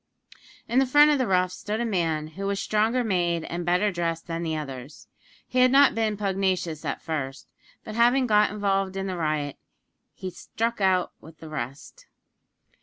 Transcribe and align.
In 0.67 0.79
the 0.79 0.87
front 0.87 1.11
of 1.11 1.19
the 1.19 1.27
roughs 1.27 1.53
stood 1.55 1.79
a 1.79 1.85
man 1.85 2.29
who 2.29 2.47
was 2.47 2.59
stronger 2.59 3.03
made 3.03 3.43
and 3.43 3.63
better 3.63 3.91
dressed 3.91 4.25
than 4.25 4.41
the 4.41 4.57
others. 4.57 5.07
He 5.47 5.59
had 5.59 5.71
not 5.71 5.93
been 5.93 6.17
pugnacious 6.17 6.83
at 6.83 7.03
first; 7.03 7.51
but 7.83 7.93
having 7.93 8.25
got 8.25 8.49
involved 8.49 8.97
in 8.97 9.05
the 9.05 9.15
riot, 9.15 9.57
he 10.15 10.31
struck 10.31 10.81
out 10.81 11.11
with 11.21 11.37
the 11.37 11.49
rest. 11.49 12.07